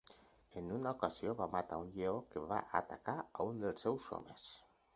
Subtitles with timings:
[0.61, 4.51] En una ocasió va matar un lleó que va atacar a un dels seus homes.